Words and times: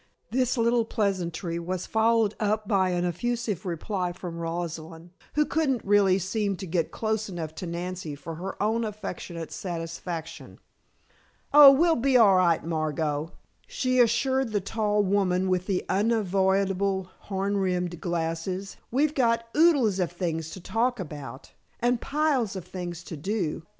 This 0.31 0.57
little 0.57 0.83
pleasantry 0.83 1.59
was 1.59 1.85
followed 1.85 2.33
up 2.39 2.67
by 2.67 2.89
an 2.89 3.05
effusive 3.05 3.67
reply 3.67 4.11
from 4.13 4.39
Rosalind, 4.39 5.11
who 5.35 5.45
couldn't 5.45 5.85
really 5.85 6.17
seem 6.17 6.55
to 6.55 6.65
get 6.65 6.89
close 6.89 7.29
enough 7.29 7.53
to 7.61 7.67
Nancy 7.67 8.15
for 8.15 8.33
her 8.33 8.55
own 8.59 8.83
affectionate 8.83 9.51
satisfaction. 9.51 10.57
"Oh, 11.53 11.71
we'll 11.71 11.95
be 11.97 12.17
all 12.17 12.37
right, 12.37 12.65
Margot," 12.65 13.31
she 13.67 13.99
assured 13.99 14.53
the 14.53 14.59
tall 14.59 15.03
woman 15.03 15.49
with 15.49 15.67
the 15.67 15.85
unavoidable 15.87 17.11
horn 17.19 17.57
rimmed 17.57 18.01
glasses. 18.01 18.77
"We've 18.89 19.13
got 19.13 19.49
oodles 19.55 19.99
of 19.99 20.11
things 20.11 20.49
to 20.49 20.59
talk 20.59 20.99
about, 20.99 21.51
and 21.79 22.01
piles 22.01 22.55
of 22.55 22.65
things 22.65 23.03
to 23.03 23.15
do. 23.15 23.61